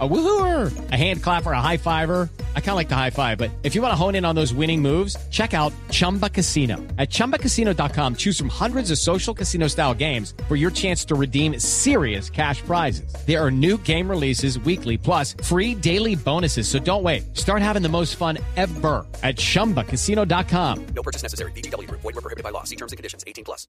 [0.00, 2.28] A woohooer, a hand clapper, a high fiver.
[2.56, 4.34] I kind of like the high five, but if you want to hone in on
[4.34, 6.78] those winning moves, check out Chumba Casino.
[6.98, 11.60] At ChumbaCasino.com, choose from hundreds of social casino style games for your chance to redeem
[11.60, 13.14] serious cash prizes.
[13.24, 16.66] There are new game releases weekly, plus free daily bonuses.
[16.66, 17.36] So don't wait.
[17.36, 20.86] Start having the most fun ever at ChumbaCasino.com.
[20.86, 21.52] No purchase necessary.
[21.52, 21.88] BGW.
[21.88, 22.64] Void were prohibited by law.
[22.64, 23.22] See terms and conditions.
[23.28, 23.68] 18 plus.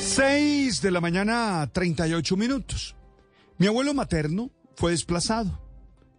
[0.00, 2.94] 6 de la mañana, 38 minutos.
[3.56, 5.60] Mi abuelo materno fue desplazado.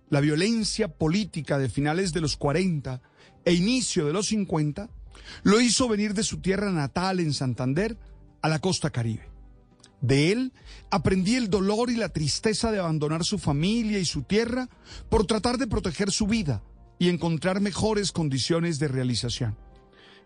[0.10, 3.02] La violencia política de finales de los 40
[3.44, 4.90] e inicio de los 50
[5.44, 7.98] lo hizo venir de su tierra natal en Santander
[8.42, 9.28] a la costa caribe.
[10.00, 10.54] De él
[10.92, 14.70] aprendí el dolor y la tristeza de abandonar su familia y su tierra
[15.10, 16.64] por tratar de proteger su vida
[17.00, 19.58] y encontrar mejores condiciones de realización.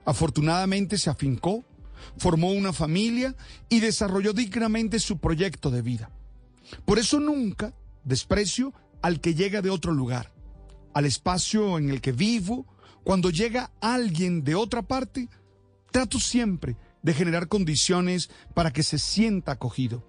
[0.05, 1.63] Afortunadamente se afincó,
[2.17, 3.35] formó una familia
[3.67, 6.11] y desarrolló dignamente su proyecto de vida.
[6.85, 10.33] Por eso nunca desprecio al que llega de otro lugar,
[10.93, 12.65] al espacio en el que vivo.
[13.03, 15.29] Cuando llega alguien de otra parte,
[15.91, 20.05] trato siempre de generar condiciones para que se sienta acogido.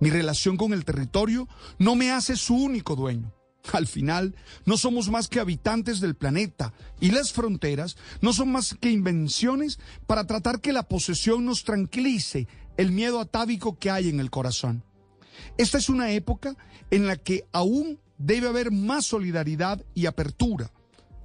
[0.00, 3.32] Mi relación con el territorio no me hace su único dueño.
[3.72, 8.76] Al final, no somos más que habitantes del planeta y las fronteras no son más
[8.80, 14.20] que invenciones para tratar que la posesión nos tranquilice el miedo atávico que hay en
[14.20, 14.84] el corazón.
[15.56, 16.56] Esta es una época
[16.90, 20.72] en la que aún debe haber más solidaridad y apertura.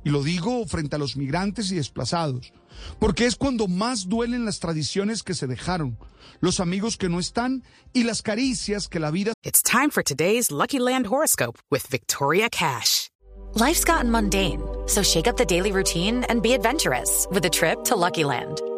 [0.04, 2.54] Y lo digo frente a los migrantes y desplazados,
[3.00, 5.98] porque es cuando más duelen las tradiciones que se dejaron,
[6.40, 10.52] los amigos que no están y las caricias que la vida It's time for today's
[10.52, 13.10] Lucky Land horoscope with Victoria Cash.
[13.54, 17.84] Life's gotten mundane, so shake up the daily routine and be adventurous with a trip
[17.84, 18.71] to Lucky Land.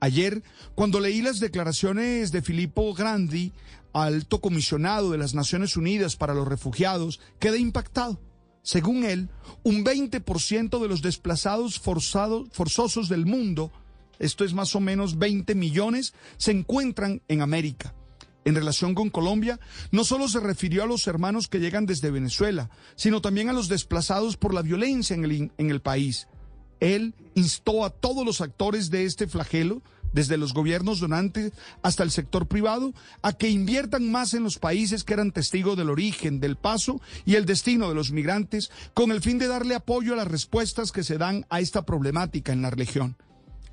[0.00, 0.42] Ayer,
[0.74, 3.52] cuando leí las declaraciones de Filippo Grandi,
[3.92, 8.20] alto comisionado de las Naciones Unidas para los Refugiados, quedé impactado.
[8.62, 9.30] Según él,
[9.62, 13.72] un 20% de los desplazados forzados, forzosos del mundo,
[14.18, 17.94] esto es más o menos 20 millones, se encuentran en América.
[18.44, 19.58] En relación con Colombia,
[19.90, 23.68] no solo se refirió a los hermanos que llegan desde Venezuela, sino también a los
[23.68, 26.28] desplazados por la violencia en el, en el país.
[26.80, 29.82] Él instó a todos los actores de este flagelo,
[30.12, 35.04] desde los gobiernos donantes hasta el sector privado, a que inviertan más en los países
[35.04, 39.20] que eran testigos del origen, del paso y el destino de los migrantes, con el
[39.20, 42.70] fin de darle apoyo a las respuestas que se dan a esta problemática en la
[42.70, 43.16] región.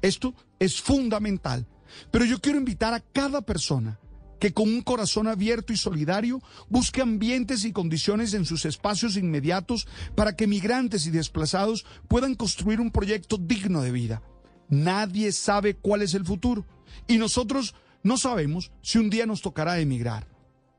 [0.02, 1.66] Esto es fundamental,
[2.12, 4.00] pero yo quiero invitar a cada persona
[4.44, 9.88] que con un corazón abierto y solidario busque ambientes y condiciones en sus espacios inmediatos
[10.16, 14.22] para que migrantes y desplazados puedan construir un proyecto digno de vida.
[14.68, 16.66] Nadie sabe cuál es el futuro
[17.08, 20.28] y nosotros no sabemos si un día nos tocará emigrar.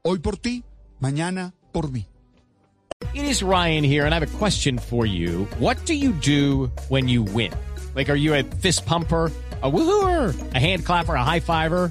[0.02, 0.62] Hoy por ti,
[1.00, 2.06] mañana por mí.
[3.14, 5.48] It is Ryan here, and I have a question for you.
[5.58, 7.54] What do you do when you win?
[7.96, 9.32] Like, are you a fist pumper?
[9.62, 11.90] A woohooer, a hand clapper, a high fiver.